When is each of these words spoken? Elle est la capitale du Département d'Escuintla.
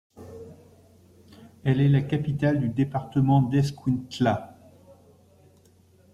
Elle 1.63 1.79
est 1.79 1.87
la 1.87 2.01
capitale 2.01 2.59
du 2.59 2.69
Département 2.69 3.39
d'Escuintla. 3.39 4.57